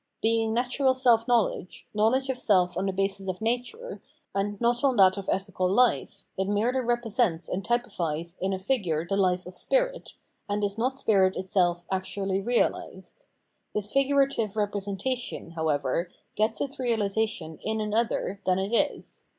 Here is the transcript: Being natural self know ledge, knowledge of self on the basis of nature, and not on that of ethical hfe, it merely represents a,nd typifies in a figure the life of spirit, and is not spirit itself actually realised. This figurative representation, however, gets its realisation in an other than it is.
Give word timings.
Being 0.19 0.51
natural 0.55 0.95
self 0.95 1.27
know 1.27 1.43
ledge, 1.43 1.87
knowledge 1.93 2.29
of 2.31 2.37
self 2.39 2.75
on 2.75 2.87
the 2.87 2.91
basis 2.91 3.27
of 3.27 3.39
nature, 3.39 4.01
and 4.33 4.59
not 4.59 4.83
on 4.83 4.95
that 4.97 5.15
of 5.15 5.29
ethical 5.31 5.69
hfe, 5.69 6.25
it 6.39 6.47
merely 6.47 6.79
represents 6.79 7.47
a,nd 7.47 7.63
typifies 7.65 8.35
in 8.41 8.51
a 8.51 8.57
figure 8.57 9.05
the 9.07 9.15
life 9.15 9.45
of 9.45 9.53
spirit, 9.53 10.13
and 10.49 10.63
is 10.63 10.79
not 10.79 10.97
spirit 10.97 11.35
itself 11.35 11.85
actually 11.91 12.41
realised. 12.41 13.27
This 13.75 13.93
figurative 13.93 14.57
representation, 14.57 15.51
however, 15.51 16.09
gets 16.35 16.59
its 16.61 16.79
realisation 16.79 17.59
in 17.61 17.79
an 17.79 17.93
other 17.93 18.41
than 18.43 18.57
it 18.57 18.73
is. 18.73 19.27